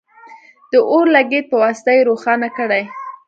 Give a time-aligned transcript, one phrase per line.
[0.71, 2.83] د اور لګیت په واسطه یې روښانه کړئ.